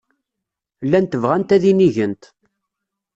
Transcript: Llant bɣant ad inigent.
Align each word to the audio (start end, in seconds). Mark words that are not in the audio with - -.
Llant 0.85 1.19
bɣant 1.21 1.53
ad 1.55 1.63
inigent. 1.71 2.23